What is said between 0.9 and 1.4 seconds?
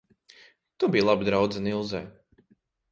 biji laba